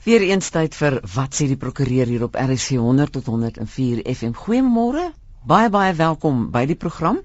[0.00, 4.30] Weer eens tyd vir wat sê die prokureur hier op RC 100 tot 104 FM.
[4.32, 5.02] Goeiemôre.
[5.44, 7.18] Baie baie welkom by die program.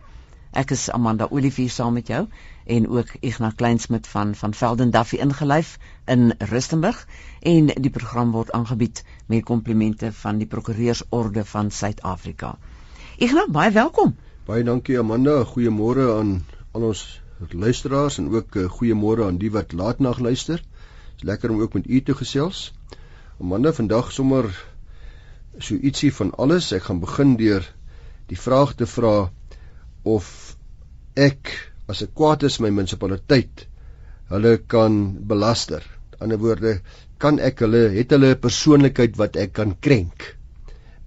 [0.52, 2.26] Ek is Amanda Olivier saam met jou
[2.76, 5.78] en ook Ignas Kleinsmid van van Velden Duffy ingelyf
[6.12, 7.00] in Rustenburg
[7.40, 12.58] en die program word aangebied met komplimente van die Prokureursorde van Suid-Afrika.
[13.16, 14.18] Ignas, baie welkom.
[14.52, 15.46] Baie dankie Amanda.
[15.56, 16.42] Goeiemôre aan
[16.74, 17.08] al ons
[17.56, 20.60] luisteraars en ook eh, goeiemôre aan die wat laatnag luister.
[21.16, 22.74] Dis lekker om ook met u te gesels.
[23.40, 24.50] Amanda, vandag sommer
[25.60, 26.74] so ietsie van alles.
[26.76, 27.64] Ek gaan begin deur
[28.28, 29.30] die vraag te vra
[30.04, 30.28] of
[31.16, 31.54] ek
[31.88, 33.64] as ek kwaad is my munisipaliteit
[34.34, 34.98] hulle kan
[35.30, 35.86] belaster.
[36.16, 36.74] In ander woorde,
[37.22, 40.36] kan ek hulle het hulle 'n persoonlikheid wat ek kan krenk?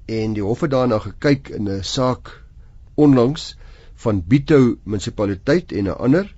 [0.08, 2.32] En die hof het daarna gekyk in 'n saak
[2.96, 3.56] onlangs
[4.04, 6.34] van Bito munisipaliteit en 'n ander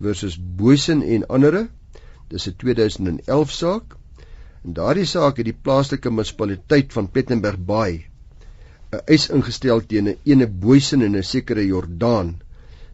[0.00, 1.68] versus Boysen en andere
[2.28, 3.96] Dis 'n 2011 saak.
[4.64, 8.06] In daardie saak het die plaaslike munisipaliteit van Plettenberg Bay
[8.94, 12.28] 'n eis ingestel teen 'n ene Boysen en 'n sekere Jordaan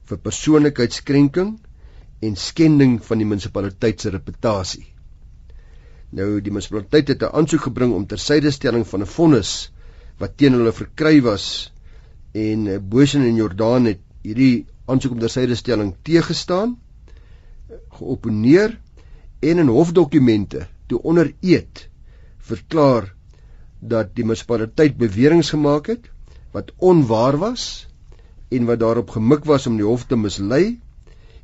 [0.08, 1.50] vir persoonlikheidskrenking
[2.26, 4.86] en skending van die munisipaliteit se reputasie.
[6.18, 9.52] Nou die munisipaliteit het 'n aansoek gebring om tersydestelling van 'n vonnis
[10.18, 11.72] wat teen hulle verkry was
[12.32, 16.78] en Boysen en Jordaan het hierdie aansoek om tersydestelling teëgestaan
[17.98, 18.78] geopponeer
[19.40, 21.86] en in hofdokumente toe onder eed
[22.50, 23.12] verklaar
[23.80, 26.10] dat die munisipaliteit beweringe gemaak het
[26.52, 27.86] wat onwaar was
[28.50, 30.80] en wat daarop gemik was om die hof te mislei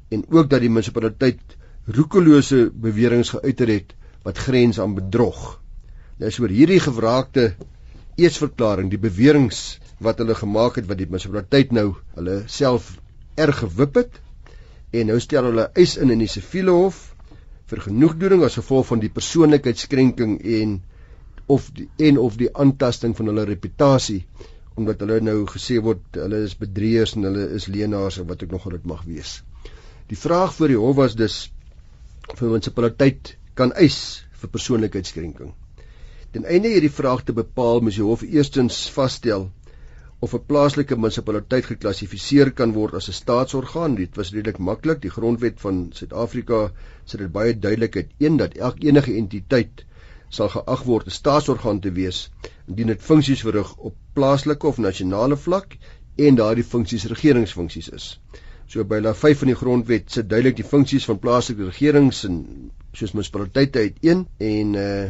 [0.09, 3.95] en ook dat die munisipaliteit roekelose beweringe geuiter het
[4.27, 5.61] wat grens aan bedrog.
[6.19, 7.55] Nou is oor hierdie gewraakte
[8.17, 9.55] eetsverklaring, die beweringe
[10.03, 12.97] wat hulle gemaak het wat die munisipaliteit nou hulle self
[13.37, 14.21] erg gewip het
[14.93, 17.16] en nou stel hulle eis in in die siviele hof
[17.71, 20.77] vir genoegdoening as gevolg van die persoonlikheidskrenking en
[21.47, 24.23] of die, en of die aantasting van hulle reputasie
[24.77, 28.53] omdat hulle nou gesê word hulle is bedrieërs en hulle is leenaars en wat ek
[28.53, 29.39] nog dit mag wees.
[30.11, 31.37] Die vraag vir die hof was dus
[32.35, 33.99] vir munisipaliteit kan eis
[34.37, 35.55] vir persoonlikheidskrenking.
[36.35, 39.49] Ten einde hierdie vraag te bepaal, moet die hof eerstens vasstel
[40.25, 43.95] of 'n plaaslike munisipaliteit geklassifiseer kan word as 'n staatsorgaan.
[43.95, 45.01] Dit was redelik maklik.
[45.03, 46.61] Die grondwet van Suid-Afrika
[47.05, 49.85] sê dit baie duidelik uit een dat elke enige entiteit
[50.29, 52.31] sal geag word 'n staatsorgaan te wees
[52.69, 55.77] indien dit funksies verrig op plaaslike of nasionale vlak
[56.17, 58.21] en daardie funksies regeringsfunksies is.
[58.67, 62.43] So by la 5 van die grondwet sê duidelik die funksies van plaaslike regerings en
[62.93, 65.07] soos munisipaliteite uiteen en uh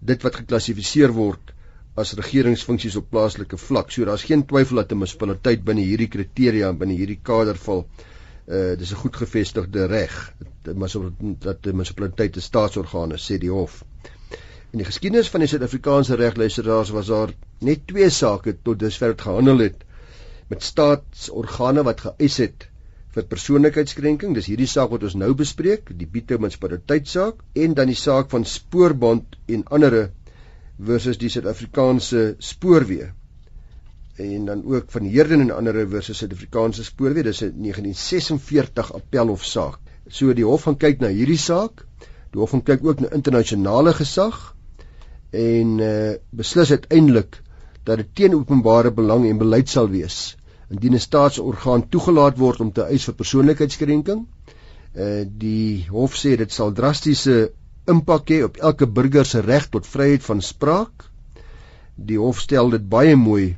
[0.00, 1.54] dit wat geklassifiseer word
[1.98, 3.90] as regeringsfunksies op plaaslike vlak.
[3.90, 7.86] So daar's geen twyfel dat 'n munisipaliteit binne hierdie kriteria en binne hierdie kader val.
[8.46, 10.14] Uh dis 'n goed gevestigde reg
[10.62, 13.84] dat 'n munisipaliteit 'n staatsorgaan is, sê die hof.
[14.70, 19.58] In die geskiedenis van die Suid-Afrikaanse regluisteraars was daar net twee sake tot dusver gehandel
[19.58, 19.84] het
[20.50, 22.66] met staatsorgane wat geëis het
[23.14, 24.34] vir persoonlikheidskrenking.
[24.36, 28.28] Dis hierdie saak wat ons nou bespreek, die Biete munisipaliteit saak en dan die saak
[28.34, 30.10] van Spoorbond en ander
[30.78, 33.12] versus die Suid-Afrikaanse spoorweë
[34.18, 39.78] en dan ook van Herden en ander versus Suid-Afrikaanse spoorweë dis 'n 1946 appelhofsaak.
[40.08, 41.84] So die hof gaan kyk na hierdie saak.
[42.32, 44.54] Die hof gaan kyk ook na internasionale gesag
[45.30, 47.42] en uh beslis uiteindelik
[47.84, 50.36] dat dit teen openbare belang en beleid sal wees
[50.70, 54.26] indien 'n staatsorgaan toegelaat word om te eis vir persoonlikheidskrenking.
[54.96, 57.52] Uh die hof sê dit sal drastiese
[57.94, 61.08] impak hê op elke burger se reg tot vryheid van spraak.
[61.96, 63.56] Die hof stel dit baie mooi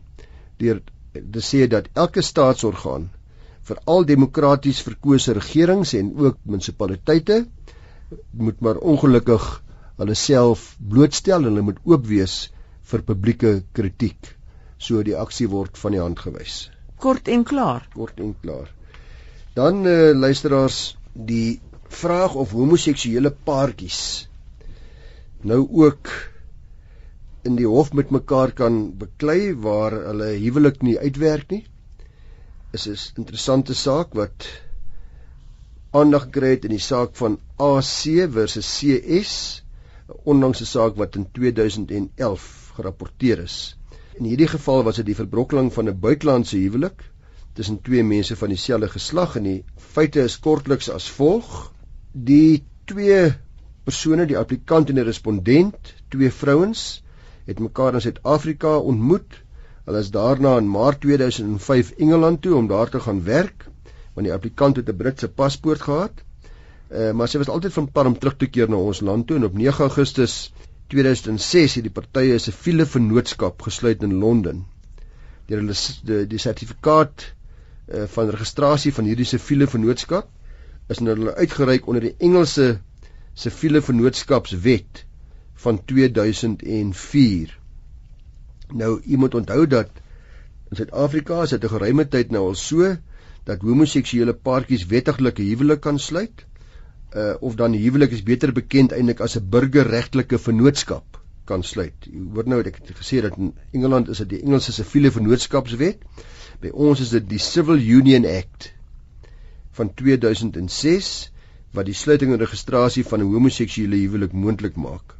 [0.61, 0.81] deur
[1.13, 3.09] te sê dat elke staatsorgaan
[3.69, 7.45] vir al demokraties verkose regerings en ook munisipaliteite
[8.33, 9.47] moet maar ongelukkig
[10.01, 12.37] hulle self blootstel en hulle moet oop wees
[12.91, 14.35] vir publieke kritiek.
[14.81, 16.71] So die aksie word van die hand gewys.
[17.01, 17.85] Kort en klaar.
[17.95, 18.71] Kort en klaar.
[19.55, 20.81] Dan uh, luisteraars
[21.15, 21.61] die
[22.01, 24.01] vraag of homoseksuele paartjies
[25.53, 26.13] nou ook
[27.49, 31.65] in die hof met mekaar kan beklei waar hulle huwelik nie uitwerk nie
[32.79, 34.47] is 'n interessante saak wat
[35.91, 39.33] aandag gekry het in die saak van AC versus CS
[40.09, 42.45] 'n onlangse saak wat in 2011
[42.77, 43.77] gerapporteer is.
[44.19, 47.03] In hierdie geval was dit die verbrokkeling van 'n buitelandse huwelik
[47.55, 51.73] tussen twee mense van dieselfde geslag en die feite is kortliks as volg:
[52.13, 53.35] Die twee
[53.87, 57.03] persone, die applikant en die respondent, twee vrouens,
[57.47, 59.37] het mekaar in Suid-Afrika ontmoet.
[59.87, 63.67] Hulle is daarna in Maart 2005 Engeland toe om daar te gaan werk,
[64.15, 66.25] want die applikant het 'n Britse paspoort gehad.
[66.91, 69.37] Uh, maar sy was altyd van plan om terug te keer na ons land toe
[69.37, 70.53] en op 9 Augustus
[70.89, 74.67] 2006 het die partye 'n siviele vennootskap gesluit in Londen.
[75.47, 77.35] Deur hulle die die sertifikaat
[77.89, 80.29] uh, van registrasie van hierdie siviele vennootskap
[80.91, 82.81] is nou hulle uitgereik onder die Engelse
[83.39, 85.05] siviele vennootskapswet
[85.65, 87.59] van 2004.
[88.73, 89.91] Nou, u moet onthou dat
[90.71, 92.97] in Suid-Afrika is dit 'n geruime tyd nou al so
[93.45, 96.45] dat homoseksuele paartjies wettiglike huwelik kan sluit
[97.17, 102.07] uh, of dan huwelik is beter bekend eintlik as 'n burgerregtelike vennootskap kan sluit.
[102.07, 105.99] Jy hoor nou ek het gesê dat in Engeland is dit die Engelse siviele vennootskapswet.
[106.61, 108.73] By ons is dit die Civil Union Act
[109.79, 111.11] van 2006
[111.77, 115.15] wat die sluiting en registrasie van 'n homoseksuele huwelik moontlik maak.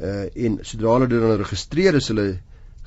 [0.00, 2.40] Uh en sodra hulle dit dan registreer is hulle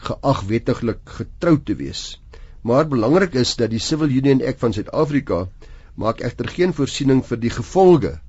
[0.07, 2.21] geag wettiglik getroud te wees.
[2.61, 5.47] Maar belangrik is dat die Civil Union Act van Suid-Afrika
[5.95, 8.19] maak egter geen voorsiening vir die gevolge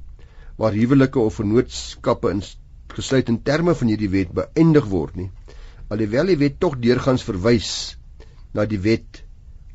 [0.56, 2.42] waar huwelike of vennootskappe in
[2.94, 5.30] gesluit in terme van hierdie wet beëindig word nie.
[5.88, 7.96] Alhoewel die wet tog deurgangs verwys
[8.54, 9.22] na die wet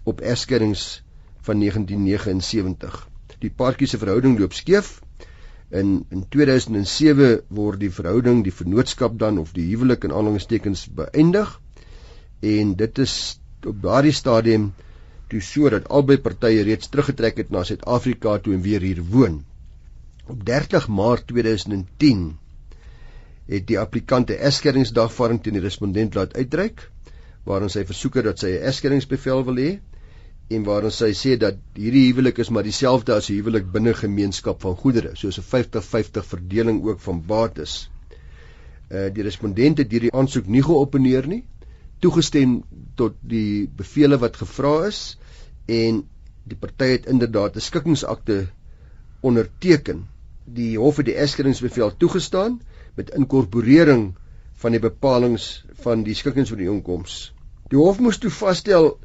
[0.08, 1.02] op egskeidings
[1.48, 3.08] van 1979.
[3.40, 5.00] Die paartjie se verhouding loop skeef.
[5.70, 11.60] In in 2007 word die verhouding, die vennootskap dan of die huwelik in aanhalingstekens beëindig.
[12.40, 13.16] En dit is
[13.68, 14.72] op daardie stadium
[15.30, 19.44] toe sodat albei partye reeds teruggetrek het na Suid-Afrika toe en weer hier woon.
[20.28, 22.24] Op 30 Maart 2010
[23.50, 26.90] het die applikant 'n egskeringsdagvaarding teen die respondent laat uitreik
[27.46, 29.72] waarin sy versoek het dat sy 'n egskeringsbevel wil hê
[30.50, 34.62] en waarin sy sê dat hierdie huwelik is maar dieselfde as 'n huwelik binne gemeenskap
[34.66, 37.90] van goedere, soos 'n 50-50 verdeling ook van bates.
[38.90, 41.44] Uh die respondent het hierdie aansoek nie geopeneer nie,
[42.00, 42.64] toegestem
[42.96, 45.18] tot die bevele wat gevra is
[45.68, 46.04] en
[46.44, 48.48] die party het inderdaad 'n skikkingsakte
[49.22, 50.08] onderteken.
[50.46, 52.62] Die hof het die eskeringsbevel toegestaan
[52.96, 54.16] met inkorporering
[54.54, 55.40] van die bepalinge
[55.84, 57.34] van die skikkingsooreenkoms.
[57.70, 58.98] Die hof moes toe vasstel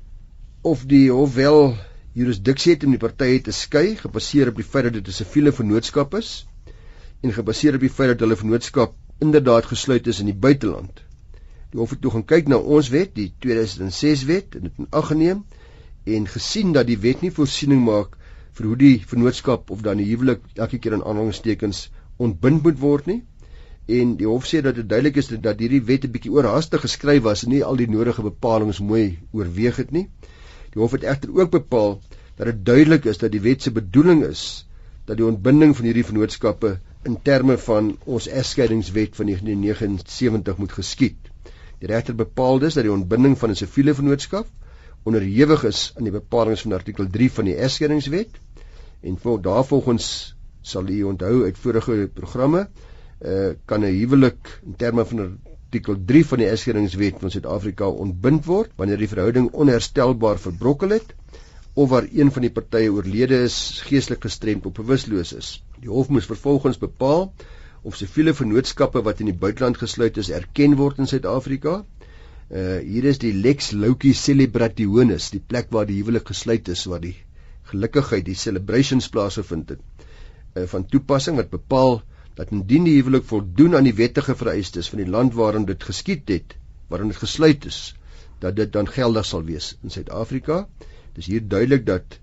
[0.65, 1.75] of die hof wel
[2.17, 5.53] jurisdiksie het om die partye te skei gebaseer op die feit dat dit 'n siviele
[5.53, 6.31] vennootskap is
[7.21, 8.95] en gebaseer op die feit dat hulle vennootskap
[9.27, 11.03] inderdaad gesluit is in die buiteland.
[11.71, 14.87] Die hof het toe gaan kyk na ons wet, die 2006 wet en dit in
[14.91, 15.45] ag geneem
[16.17, 18.17] en gesien dat die wet nie voorsiening maak
[18.57, 23.07] vir hoe die vennootskap of dan die huwelik elke keer in aanhalingstekens ontbind moet word
[23.07, 23.23] nie
[23.87, 27.23] en die hof sê dat dit duidelik is dat hierdie wet 'n bietjie oorhaastig geskryf
[27.23, 30.09] was en nie al die nodige bepalinge mooi oorweeg het nie
[30.75, 32.01] die hof het egter ook bepaal
[32.37, 34.67] dat dit duidelik is dat die wet se bedoeling is
[35.07, 41.31] dat die ontbinding van hierdie vennootskappe in terme van ons egskeidingswet van 1979 moet geskied.
[41.79, 44.49] Die regter bepaal dus dat die ontbinding van 'n siviele vennootskap
[45.05, 48.41] onderhewig is aan die bepalinge van artikel 3 van die Eskeringswet
[49.01, 52.69] en vol daarvolgens sal u onthou uit vorige programme
[53.21, 55.39] uh, kan 'n huwelik in terme van
[55.75, 61.15] artikel 3 van die Eskeringswet van Suid-Afrika ontbind word wanneer die verhouding onherstelbaar verbrokkel het
[61.75, 65.49] of waar een van die partye oorlede is, geestelik gestremd of bewusteloos is.
[65.83, 67.33] Die hof moes vervolgens bepaal
[67.83, 71.83] of siviele vennootskappe wat in die buiteland gesluit is erken word in Suid-Afrika
[72.53, 77.01] Uh hier is die Lex Loukie Celebrationis, die plek waar die huwelik gesluit is, waar
[77.01, 77.17] die
[77.71, 79.81] gelukkigheid, die celebrations plaasgevind het.
[80.55, 82.03] Uh van toepassing wat bepaal
[82.35, 86.29] dat indien die huwelik voldoen aan die wettige vereistes van die land waarin dit geskied
[86.29, 86.57] het,
[86.89, 87.81] waarin dit gesluit is,
[88.43, 90.67] dat dit dan geldig sal wees in Suid-Afrika.
[91.15, 92.19] Dis hier duidelik dat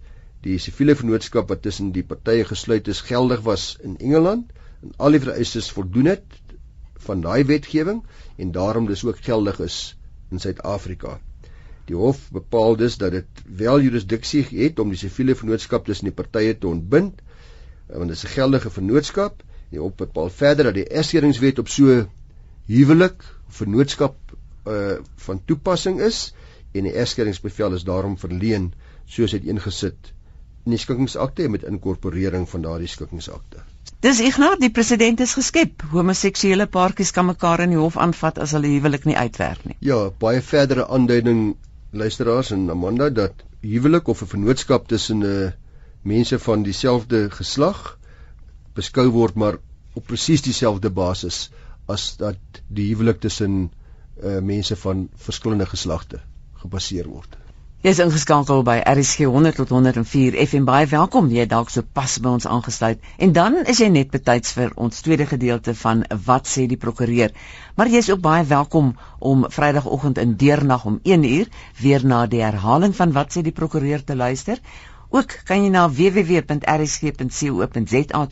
[0.45, 5.15] die siviele vennootskap wat tussen die partye gesluit is geldig was in Engeland en al
[5.15, 6.39] die vereistes voldoen het
[7.05, 8.01] van daai wetgewing
[8.38, 9.77] en daarom dis ook geldig is
[10.31, 11.19] in Suid-Afrika.
[11.89, 16.15] Die hof bepaal dus dat dit wel jurisdiksie het om die siviele vennootskap tussen die
[16.15, 19.43] partye te ontbind, eh, want dit is 'n geldige vennootskap.
[19.71, 22.01] Die hof bepaal verder dat die eskeringswet op so
[22.67, 24.15] huwelik of vennootskap
[24.67, 26.33] uh van toepassing is
[26.71, 28.73] en die eskeringsbevel is daarom verleen
[29.05, 30.11] soos dit ingesit
[30.65, 33.63] in die skikkingsakte met inkorporering van daardie skikkingsakte.
[34.05, 35.85] Dis Ignas, die president is geskep.
[35.93, 39.77] Homoseksuele paartjies kan mekaar in die hof aanvat as hulle huwelik nie uitwerk nie.
[39.79, 41.55] Ja, baie verdere aanduiding
[41.91, 45.51] luisteraars en Amanda dat huwelik of 'n vennootskap tussen 'n uh,
[46.03, 47.97] mense van dieselfde geslag
[48.77, 49.59] beskou word maar
[49.93, 51.49] op presies dieselfde basis
[51.91, 56.21] as dat die huwelik tussen uh, mense van verskillende geslagte
[56.61, 57.41] gebaseer word.
[57.81, 60.67] Jy's ingeskakel by RSG 100 tot 104 FM.
[60.67, 61.31] Baie welkom.
[61.33, 62.99] Jy dalk so pas by ons aangesluit.
[63.17, 67.33] En dan is jy net betyds vir ons tweede gedeelte van wat sê die prokureur.
[67.73, 71.49] Maar jy's ook baie welkom om Vrydagoggend in deernag om 1uur
[71.81, 74.61] weer na die herhaling van wat sê die prokureur te luister.
[75.11, 76.51] Ook kan jy na www.rsg.co.za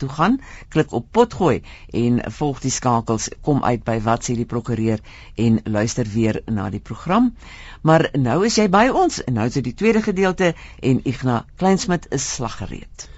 [0.00, 0.40] toe gaan,
[0.72, 4.98] klik op potgooi en volg die skakels, kom uit by wat sê die prokureur
[5.36, 7.36] en luister weer na die program.
[7.84, 11.44] Maar nou is jy by ons en nou is dit die tweede gedeelte en Ignas
[11.60, 13.08] Kleinsmid is slaggereed.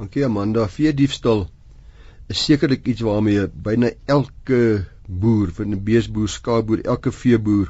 [0.00, 1.44] Dankie Amanda, vee diefstal
[2.32, 7.68] is sekerlik iets waarmee byna elke boer, van 'n beesboer, skaapboer, elke veeboer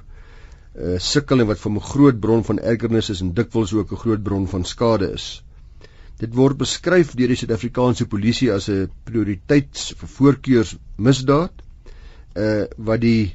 [0.78, 4.02] uh sukkel en wat vir 'n groot bron van ergernis is en dikwels ook 'n
[4.04, 5.42] groot bron van skade is.
[6.18, 11.52] Dit word beskryf deur die Suid-Afrikaanse polisie as 'n prioriteits voorkeursmisdaad
[12.36, 13.34] uh wat die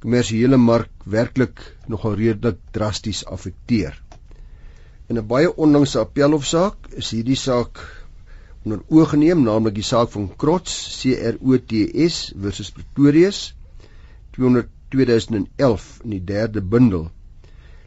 [0.00, 4.02] kommersiële mark werklik nogal redelik drasties affekteer.
[5.08, 7.82] In 'n baie onlangse appelhofsaak is hierdie saak
[8.64, 13.54] onder oog geneem, naamlik die saak van Krots CROTS versus Pretorius
[14.30, 17.08] 200 2011 in die derde bundel.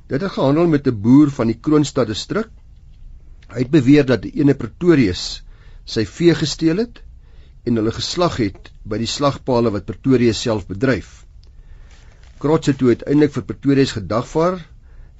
[0.10, 2.50] Dit het gehandel met 'n boer van die Kroonstad distrik.
[3.50, 5.44] Hy het beweer dat die ene Pretorius
[5.86, 7.01] sy vee gesteel het
[7.63, 11.25] en hulle geslag het by die slagpale wat Pretorius self bedryf.
[12.39, 14.60] Krots het toe uiteindelik vir Pretorius gedagvaar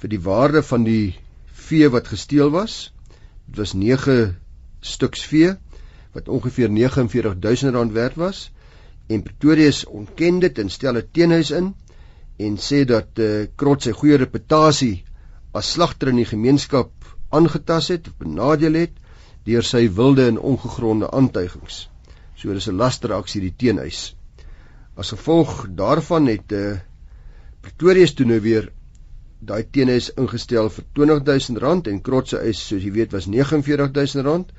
[0.01, 1.15] vir die waarde van die
[1.51, 2.93] vee wat gesteel was.
[3.48, 4.38] Dit was 9
[4.81, 5.55] stuks vee
[6.13, 8.50] wat ongeveer 49000 rand werd was
[9.09, 11.73] en Pretorius ontken dit en stel 'n teenhuis in
[12.45, 15.03] en sê dat eh uh, Krot sy goeie reputasie
[15.53, 16.91] as slagter in die gemeenskap
[17.29, 18.93] aangetas het of benadeel het
[19.45, 21.89] deur sy wilde en ongegronde aantuigings.
[22.35, 24.15] So dis 'n lasteraksie die teenhuis.
[24.95, 26.77] As gevolg daarvan het eh uh,
[27.61, 28.71] Pretorius toe nou weer
[29.39, 34.53] daai teenhuis ingestel vir R20000 en Krot se eis soos jy weet was R49000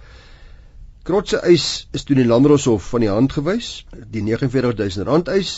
[1.09, 3.69] Krotse eis is toe die Landdroshof van die hand gewys,
[4.13, 5.53] die 49000 rand eis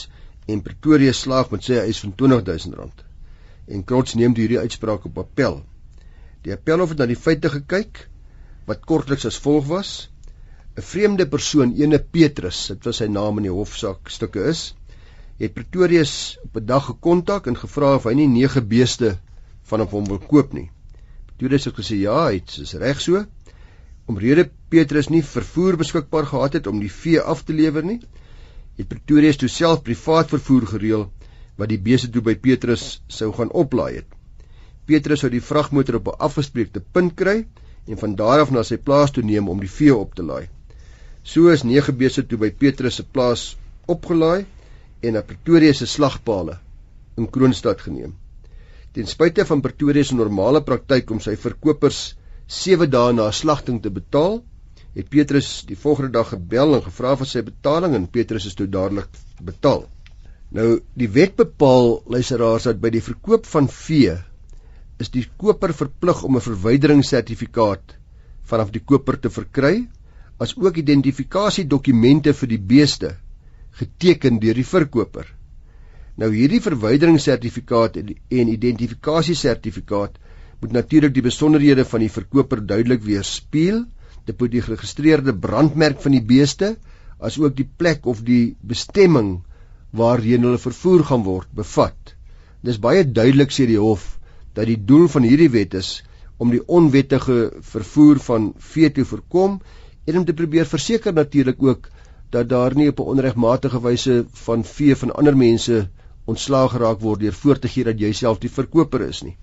[0.47, 3.03] en Pretoria slaag met sy eis van 20000 rand.
[3.67, 5.59] En Krots neem hierdie uitspraak op appel.
[6.47, 8.05] Die appelhof het na die feite gekyk
[8.71, 9.91] wat kortliks as volg was:
[10.79, 14.65] 'n vreemde persoon, ene Petrus, dit was sy naam in die hofsaak stukke is,
[15.43, 16.07] het Pretoria
[16.47, 19.17] op 'n dag gekontak en gevra of hy nie nege beeste
[19.67, 20.71] van hom wil koop nie.
[21.27, 23.27] Pretoria het gesê ja, dit is reg so
[24.07, 27.99] omrede Petrus nie vervoer beskikbaar gehad het om die vee af te lewer nie,
[28.79, 31.03] het Pretorius toe self privaat vervoer gereël
[31.61, 34.07] wat die beeste toe by Petrus sou gaan oplaai het.
[34.89, 37.45] Petrus sou die vragmotor op 'n afgespreekte punt kry
[37.87, 40.49] en van daar af na sy plaas toe neem om die vee op te laai.
[41.23, 44.47] So is nege beeste toe by Petrus se plaas opgelaai
[45.03, 46.59] en na Pretorius se slagpale
[47.17, 48.15] in Kroonstad geneem.
[48.93, 53.91] Ten spyte van Pretorius se normale praktyk om sy verkopers 7 dae na slagting te
[53.91, 54.43] betaal,
[54.97, 58.69] het Petrus die volgende dag gebel en gevra vir sy betaling en Petrus is toe
[58.69, 59.09] dadelik
[59.41, 59.87] betaal.
[60.53, 60.69] Nou
[60.99, 64.19] die wet bepaal luisteraars dat by die verkoop van vee
[65.01, 67.97] is die koper verplig om 'n verwyderingssertifikaat
[68.51, 69.89] vanaf die koper te verkry
[70.39, 73.15] as ook identifikasiedokumente vir die beeste
[73.81, 75.27] geteken deur die verkoper.
[76.21, 80.19] Nou hierdie verwyderingssertifikaat en identifikasiesertifikaat
[80.61, 83.87] moet natuurlik die besonderhede van die verkoper duidelik weerspieël.
[84.27, 86.77] Dit moet die geregistreerde brandmerk van die beeste
[87.19, 89.43] as ook die plek of die bestemming
[89.91, 92.15] waarheen hulle vervoer gaan word bevat.
[92.63, 94.19] Dis baie duidelik sê die hof
[94.55, 96.03] dat die doel van hierdie wet is
[96.43, 97.39] om die onwettige
[97.75, 99.61] vervoer van vee te voorkom
[100.07, 101.89] en om te probeer verseker natuurlik ook
[102.33, 105.89] dat daar nie op 'n onregmatige wyse van vee van ander mense
[106.25, 109.37] ontslaag geraak word deur voor te gee dat jy self die verkoper is nie.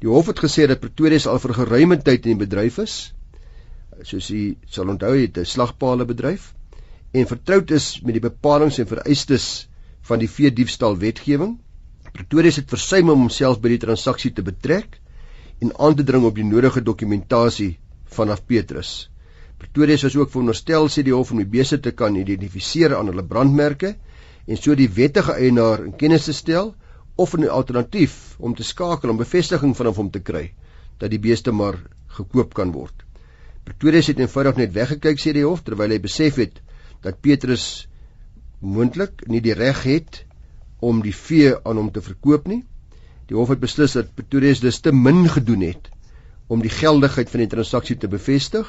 [0.00, 3.14] Die hof het gesê dat Pretoria al vir geruime tyd in die bedryf is.
[4.02, 6.54] Soos u sal onthou, het 'n slagpale bedryf
[7.12, 9.68] en vertroud is met die bepalinge en vereistes
[10.08, 11.58] van die vee diefstal wetgewing.
[12.12, 14.98] Pretoria het versuim om homself by die transaksie te betrek
[15.60, 17.78] en aan te dring op die nodige dokumentasie
[18.16, 19.10] vanaf Petrus.
[19.58, 23.24] Pretoria was ook veronderstel sê die hof om die beeste te kan identifiseer aan hulle
[23.24, 23.94] brandmerke
[24.46, 26.74] en so die wettige eienaar in kennis te stel
[27.14, 30.52] of 'n alternatief om te skakel om bevestiging van hom te kry
[30.98, 31.78] dat die beeste maar
[32.08, 33.01] gekoop kan word.
[33.64, 36.60] Pretoria het eenvoudig net weggekyk sê die hof terwyl hy besef het
[37.04, 37.86] dat Petrus
[38.62, 40.22] moontlik nie die reg het
[40.82, 42.62] om die vee aan hom te verkoop nie.
[43.30, 45.90] Die hof het beslis dat Pretoria dus te min gedoen het
[46.52, 48.66] om die geldigheid van die transaksie te bevestig,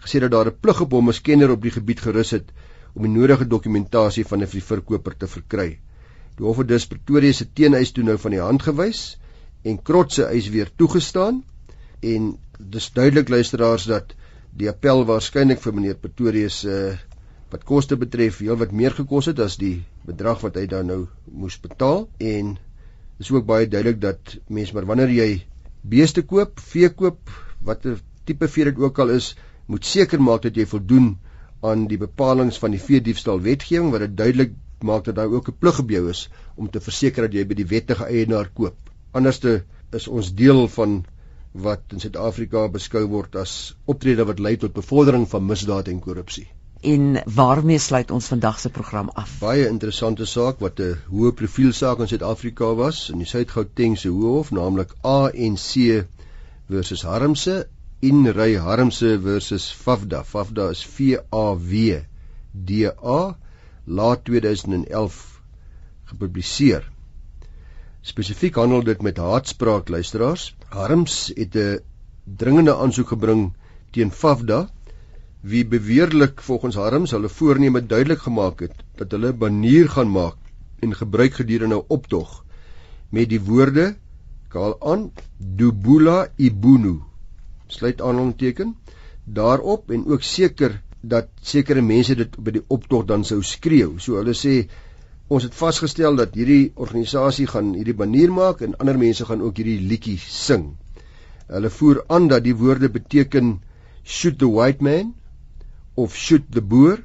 [0.00, 2.52] gesê dat daar 'n plig op hom as kenner op die gebied gerus het
[2.94, 5.78] om die nodige dokumentasie van 'n verkoper te verkry.
[6.36, 9.18] Die hof het dus Pretoria se teeneis toe nou van die hand gewys
[9.62, 11.44] en Krot se eis weer toegestaan
[12.00, 12.38] en
[12.72, 14.14] dis duidelik luisteraars dat
[14.56, 16.98] die appel waarskynlik vir meneer Pretoria se uh,
[17.50, 21.00] wat koste betref heel wat meer gekos het as die bedrag wat hy dan nou
[21.26, 22.52] moes betaal en
[23.18, 25.30] dis ook baie duidelik dat mens maar wanneer jy
[25.82, 27.32] beeste koop, vee koop,
[27.66, 27.98] watter
[28.28, 29.34] tipe vee dit ook al is,
[29.66, 31.14] moet seker maak dat jy voldoen
[31.66, 34.54] aan die bepalinge van die veediefstal wetgewing wat dit duidelik
[34.86, 37.66] maak dat daar ook 'n plig jou is om te verseker dat jy by die
[37.66, 38.76] wettige eienaar koop.
[39.12, 41.04] Anderste is ons deel van
[41.52, 46.46] wat in Suid-Afrika beskou word as optrede wat lei tot bevordering van misdaad en korrupsie.
[46.80, 49.38] En waarmee sluit ons vandag se program af?
[49.40, 54.50] Baie interessante saak wat 'n hoë profiel saak in Suid-Afrika was in die Suid-Gautengse Hof,
[54.50, 56.06] naamlik ANC
[56.68, 57.66] versus Harmse
[58.00, 60.22] in ry Harmse versus Fafda.
[60.24, 62.00] Fafda is V A W
[62.52, 63.36] D A
[63.84, 65.42] laat 2011
[66.04, 66.89] gepubliseer.
[68.00, 70.56] Spesifiek handel dit met haatspraak luisteraars.
[70.72, 71.80] Harms het 'n
[72.24, 73.52] dringende aansoek gebring
[73.92, 74.70] teen Fafda
[75.40, 80.36] wie beweerlik volgens Harms hulle voorneme duidelik gemaak het dat hulle 'n banier gaan maak
[80.80, 82.44] en gebruik gedurende 'n optog
[83.10, 83.96] met die woorde
[84.48, 87.00] kaal aan dubula ibunu
[87.66, 88.76] sluit aanhangteken
[89.24, 93.98] daarop en ook seker dat sekere mense dit by die optog dan sou skreeu.
[93.98, 94.68] So hulle sê
[95.30, 99.60] ons het vasgestel dat hierdie organisasie gaan hierdie banier maak en ander mense gaan ook
[99.60, 100.72] hierdie liedjie sing.
[101.46, 103.52] Hulle voer aan dat die woorde beteken
[104.02, 105.12] shoot the white man
[105.94, 106.98] of shoot the boer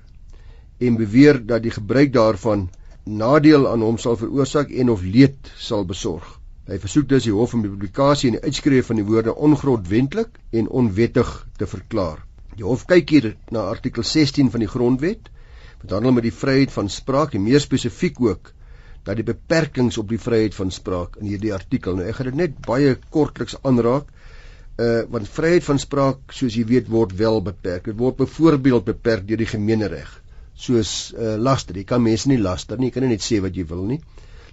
[0.82, 2.66] en beweer dat die gebruik daarvan
[3.06, 6.26] nadeel aan hom sal veroorsaak en of leed sal besorg.
[6.66, 10.40] Hy versoek dus die hof om die publikasie en die uitskrifte van die woorde ongrondwetlik
[10.50, 11.30] en onwettig
[11.62, 12.24] te verklaar.
[12.58, 15.30] Die hof kyk hier na artikel 16 van die grondwet
[15.86, 18.52] wat handel met die vryheid van spraak en meer spesifiek ook
[19.06, 21.98] dat die beperkings op die vryheid van spraak in hierdie artikel.
[21.98, 24.10] Nou ek gaan dit net baie kortliks aanraak.
[24.82, 27.86] Uh want vryheid van spraak soos jy weet word wel beperk.
[27.92, 30.10] Dit word byvoorbeeld beperk deur die gemeenereg
[30.56, 31.78] soos uh laster.
[31.78, 32.90] Jy kan mense nie laster nie.
[32.90, 34.02] Jy kan net sê wat jy wil nie.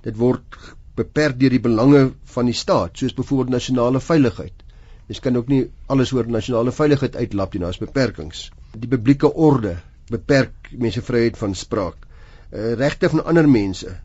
[0.04, 0.58] Dit word
[1.00, 2.02] beperk deur die belange
[2.34, 4.60] van die staat soos byvoorbeeld nasionale veiligheid.
[5.08, 8.50] Jy kan ook nie alles oor nasionale veiligheid uitlap nie, daar's beperkings.
[8.76, 9.78] Die publieke orde
[10.12, 12.07] beperk mense vryheid van spraak.
[12.52, 13.97] Uh, Regte van ander mense,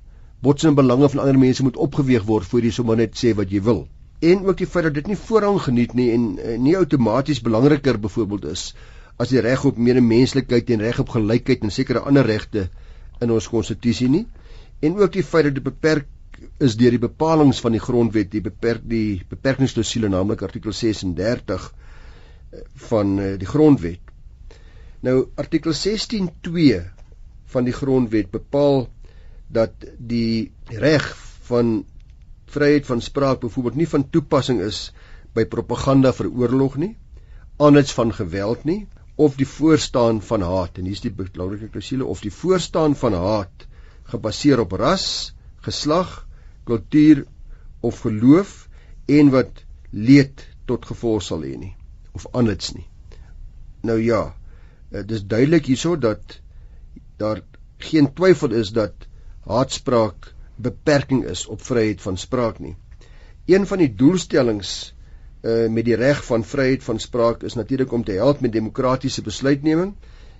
[0.43, 3.61] botsende belange van ander mense moet opgeweeg word voor jy sommer net sê wat jy
[3.63, 3.85] wil.
[4.19, 7.99] En ook die feit dat dit nie voorrang geniet nie en uh, nie outomaties belangriker
[8.01, 8.71] byvoorbeeld is
[9.17, 12.67] as die reg op medemenslikheid en reg op gelykheid en sekere ander regte
[13.21, 14.25] in ons konstitusie nie.
[14.85, 16.05] En ook die feit dat dit beperk
[16.61, 22.61] is deur die bepalinge van die grondwet die beperk die beperkingsklausule naamlik artikel 36 eh,
[22.89, 24.06] van eh, die grondwet.
[25.05, 26.79] Nou artikel 16.2
[27.53, 28.87] van die grondwet bepaal
[29.47, 31.05] dat die reg
[31.47, 31.85] van
[32.51, 34.91] vryheid van spraak byvoorbeeld nie van toepassing is
[35.35, 36.95] by propaganda vir oorlog nie,
[37.61, 42.05] aanhits van geweld nie of die voorstaan van haat en hier is die belangrike klousule
[42.05, 43.67] of die voorstaan van haat
[44.11, 45.33] gebaseer op ras,
[45.65, 46.25] geslag,
[46.65, 47.25] kultuur
[47.81, 48.67] of geloof
[49.05, 51.73] en wat leed tot gevolg sal hê nie
[52.17, 52.87] of anders nie.
[53.85, 54.33] Nou ja,
[54.91, 56.39] eh, dit is duidelik hierso dat
[57.17, 57.41] daar
[57.77, 59.07] geen twyfel is dat
[59.45, 62.75] haatspraak beperking is op vryheid van spraak nie.
[63.45, 64.93] Een van die doelstellings
[65.47, 69.21] uh met die reg van vryheid van spraak is natuurlik om te help met demokratiese
[69.21, 69.93] besluitneming,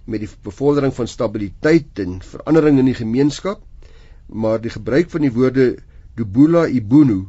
[0.06, 3.62] met die bevordering van stabiliteit en verandering in die gemeenskap,
[4.26, 5.78] maar die gebruik van die woorde
[6.18, 7.28] Dubula Ibunu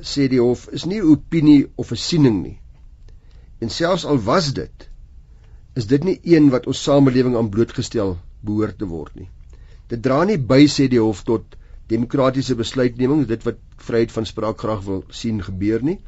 [0.00, 2.58] sê die hof is nie 'n opinie of 'n siening nie.
[3.60, 4.88] En selfs al was dit,
[5.78, 8.16] is dit nie een wat ons samelewing aan blootgestel
[8.48, 9.28] behoort te word nie.
[9.88, 11.54] Dit dra nie by sê die hof tot
[11.92, 15.98] demokratiese besluitneming, dit wat vryheid van spraak graag wil sien gebeur nie.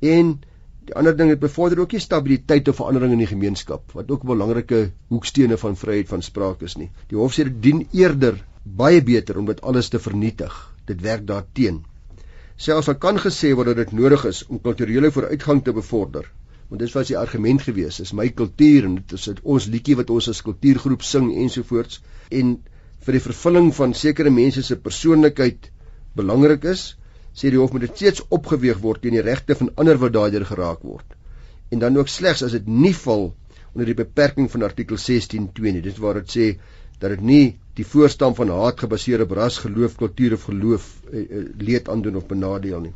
[0.00, 0.36] En
[0.84, 4.24] die ander ding dit bevorder ook nie stabiliteit of verandering in die gemeenskap wat ook
[4.24, 6.90] 'n belangrike hoekstene van vryheid van spraak is nie.
[7.08, 10.54] Die hof sê dit dien eerder baie beter om dit alles te vernietig
[10.86, 11.84] dit werk daarteen.
[12.56, 16.28] Selfs al kan gesê word dat dit nodig is om kulturele vooruitgang te bevorder,
[16.74, 20.10] want dit was die argument gewees, is my kultuur en dit is ons liedjie wat
[20.10, 22.00] ons as kultuurgroep sing ensovoorts
[22.34, 22.56] en
[23.06, 25.68] vir die vervulling van sekere mense se persoonlikheid
[26.18, 26.82] belangrik is,
[27.30, 30.46] sê die hof moet dit steeds opgeweeg word teen die regte van ander wat daardeur
[30.48, 31.14] geraak word.
[31.70, 33.28] En dan ook slegs as dit nie val
[33.74, 35.84] onder die beperking van artikel 16.2 nie.
[35.84, 36.48] Dit waar dit sê
[36.98, 37.44] dat dit nie
[37.78, 42.18] die voorstaan van haat gebaseer op ras, geloof, kultuur of geloof eh, eh, leed aandoen
[42.18, 42.94] of benadeel nie.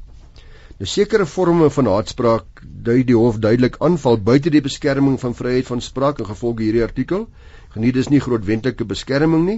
[0.79, 5.67] Nou sekere forme van haatspraak dui die hof duidelik aanval buite die beskerming van vryheid
[5.67, 7.25] van spraak in gevolg hierdie artikel.
[7.73, 9.57] Geniet dis nie grootwentlike beskerming nie.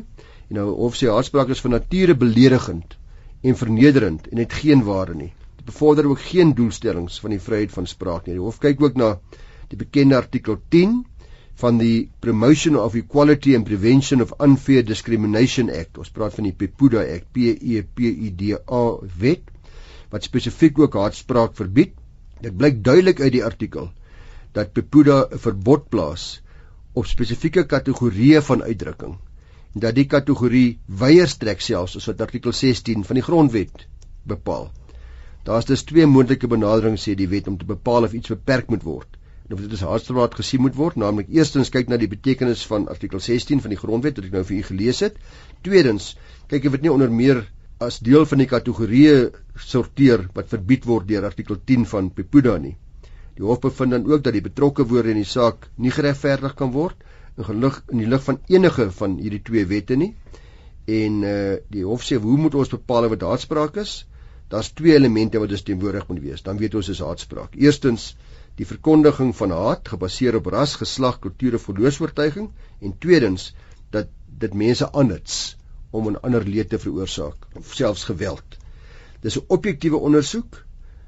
[0.48, 2.96] En nou hof sê haatspraak is van nature beledigend
[3.44, 5.28] en vernederend en het geen waarde nie.
[5.58, 8.38] Dit bevorder ook geen doelstellings van die vryheid van spraak nie.
[8.40, 9.12] Die hof kyk ook na
[9.68, 11.02] die bekende artikel 10
[11.60, 16.00] van die Promotion of Equality and Prevention of Unfair Discrimination Act.
[16.00, 18.84] Ons praat van die PEPUDA Act, P E P U D A
[19.20, 19.49] wet
[20.10, 21.94] wat spesifiek ook haatspraak verbied.
[22.40, 23.90] Dit blyk duidelik uit die artikel
[24.52, 26.40] dat Pepuda 'n verbod plaas
[26.92, 29.18] op spesifieke kategorieë van uitdrukking
[29.74, 33.86] en dat die kategorie weier strek selfs as wat artikel 16 van die grondwet
[34.26, 34.70] bepaal.
[35.46, 38.82] Daar's dus twee moontlike benaderings sê die wet om te bepaal of iets beperk moet
[38.82, 39.16] word.
[39.46, 42.88] En of dit is haarstelbaar gesien moet word, naamlik eerstens kyk na die betekenis van
[42.88, 45.16] artikel 16 van die grondwet wat ek nou vir u gelees het.
[45.66, 46.12] Tweedens,
[46.50, 47.46] kyk of dit nie onder meer
[47.80, 49.20] as deel van die kategorieë
[49.64, 52.74] sorteer wat verbied word deur artikel 10 van Pepuda nie.
[53.38, 56.74] Die hof bevind dan ook dat die betrokke woorde in die saak nie geregverdig kan
[56.74, 56.98] word
[57.38, 60.10] in gelig in die lig van enige van hierdie twee wette nie.
[60.84, 63.94] En uh die hof sê hoe moet ons bepaal wat haatspraak is?
[64.52, 66.42] Daar's twee elemente wat dus teenwoordig moet wees.
[66.42, 67.54] Dan weet ons is haatspraak.
[67.56, 68.10] Eerstens
[68.60, 73.54] die verkondiging van haat gebaseer op ras, geslag, kultuur of geloofs-oortuiging en tweedens
[73.94, 74.12] dat
[74.44, 75.40] dit mense aanhits
[75.90, 78.58] om 'n ander leed te veroorsaak of selfs geweld.
[79.20, 80.64] Dis 'n objektiewe ondersoek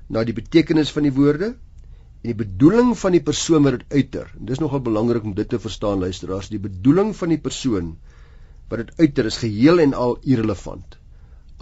[0.09, 1.55] na die betekenis van die woorde
[2.23, 4.31] en die bedoeling van die persoon wat dit uiter.
[4.39, 7.97] En dis nogal belangrik om dit te verstaan luisteraars, die bedoeling van die persoon
[8.69, 10.99] wat dit uiter is geheel en al irrelevant.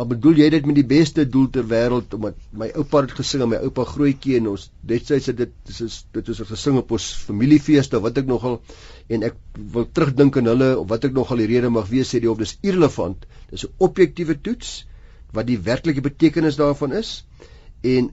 [0.01, 3.43] Al bedoel jy dit met die beste doel ter wêreld omdat my oupa het gesing
[3.45, 6.95] en my oupa grootjie en ons destyds het dit dis is dit is gesing op
[6.97, 8.57] ons familiefeeste wat ek nogal
[9.17, 9.37] en ek
[9.75, 12.41] wil terugdink aan hulle of wat ek nogal die rede mag wees sê die op
[12.41, 13.27] dis irrelevant.
[13.51, 14.73] Dis 'n objektiewe toets
[15.37, 17.13] wat die werklike betekenis daarvan is
[17.83, 18.09] en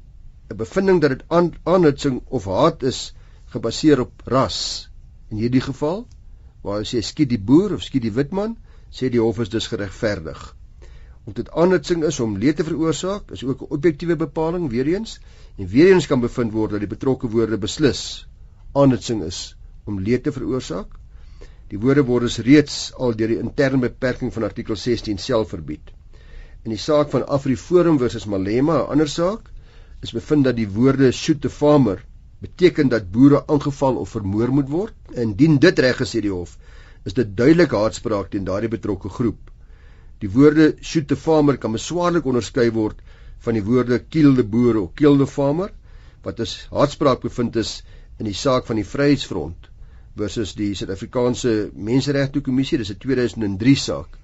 [0.52, 1.26] 'n bevinding dat dit
[1.63, 3.13] aanhitsing of haat is
[3.56, 4.89] gebaseer op ras.
[5.32, 6.04] In hierdie geval
[6.63, 8.58] waar jy sê skiet die boer of skiet die wit man
[8.91, 10.57] sê die hof is dus geregverdig
[11.27, 15.19] of dit aanhitsing is om leed te veroorsaak, is ook 'n objektiewe bepaling weer eens
[15.57, 18.27] en weer eens kan bevind word dat die betrokke woorde beslis
[18.71, 19.39] aanhitsing is
[19.85, 20.87] om leed te veroorsaak.
[21.67, 25.91] Die woorde word dus reeds al deur die interne beperking van artikel 16 self verbied.
[26.63, 29.51] In die saak van Afriforum versus Malema, 'n ander saak,
[30.01, 32.05] is bevind dat die woorde shoot the farmer
[32.39, 34.93] beteken dat boere aangeval of vermoor moet word.
[35.11, 36.57] Indien dit reg gesê die hof,
[37.03, 39.51] is dit duidelik haatspraak teen daardie betrokke groep.
[40.21, 43.01] Die woorde shoot the farmer kan beswaarlik onderskei word
[43.45, 45.69] van die woorde kill the boer of kill the farmer
[46.25, 47.82] wat as haatspraak bevind is
[48.19, 49.69] in die saak van die Vryheidsfront
[50.17, 51.53] versus die Suid-Afrikaanse
[51.89, 54.17] Menseregte Kommissie dis 'n 2003 saak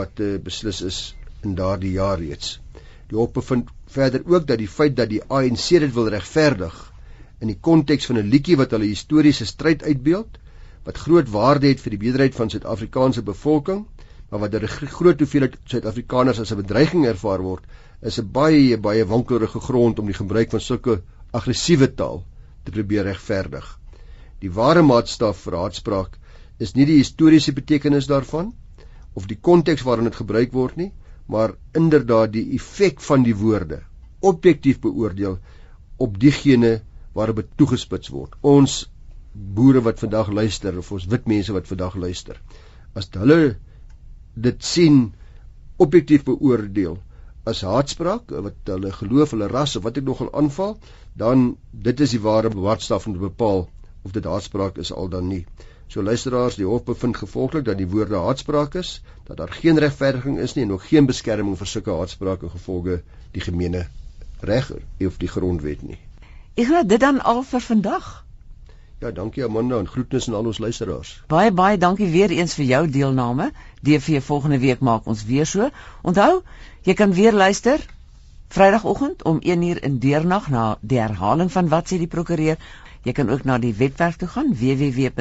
[0.00, 0.98] wat uh, beslis is
[1.42, 2.58] in daardie jaar reeds.
[3.08, 6.76] Die hof bevind verder ook dat die feit dat die ANC dit wil regverdig
[7.40, 10.38] in die konteks van 'n liedjie wat hulle historiese stryd uitbeeld
[10.84, 13.86] wat groot waarde het vir die meerderheid van Suid-Afrikaanse bevolking
[14.30, 17.64] maar wat deur 'n groot hoeveelheid Suid-Afrikaners as 'n bedreiging ervaar word,
[18.02, 22.24] is 'n baie baie wankelige grond om die gebruik van sulke aggressiewe taal
[22.64, 23.66] te probeer regverdig.
[24.40, 26.18] Die ware maatstaf vir haatspraak
[26.58, 28.54] is nie die historiese betekenis daarvan
[29.14, 30.92] of die konteks waarin dit gebruik word nie,
[31.26, 33.82] maar inderdaad die effek van die woorde
[34.20, 35.38] objektief beoordeel
[35.96, 36.80] op diegene
[37.12, 38.34] waarop dit toegespits word.
[38.40, 38.90] Ons
[39.32, 42.40] boere wat vandag luister of ons wit mense wat vandag luister,
[42.94, 43.56] as hulle
[44.34, 45.12] dit sien
[45.76, 46.98] objektief beoordeel
[47.48, 50.76] as haatspraak wat hulle geloof, hulle ras of wat ek nogal aanval,
[51.16, 53.66] dan dit is die ware bewaarstaf om te bepaal
[54.04, 55.44] of dit haatspraak is al dan nie.
[55.90, 60.38] So luisteraars, die hof bevind gevolglik dat die woorde haatspraak is, dat daar geen regverdiging
[60.38, 63.00] is nie en ook geen beskerming vir sulke haatsprake gevolge
[63.34, 63.86] die gemeene
[64.46, 64.70] reg
[65.06, 65.98] of die grondwet nie.
[66.54, 68.12] Ek gaan dit dan al vir vandag.
[69.00, 71.22] Ja, dankie Amanda en groetnis aan al ons luisteraars.
[71.32, 73.46] Baie baie dankie weer eens vir jou deelname.
[73.80, 75.70] DV volgende week maak ons weer so.
[76.02, 76.42] Onthou,
[76.84, 77.80] jy kan weer luister
[78.52, 82.56] Vrydagoggend om 1uur in deernag na die herhaling van wat sê die prokureur.
[83.08, 85.14] Jy kan ook na die webwerf toe gaan www.rsg.co.za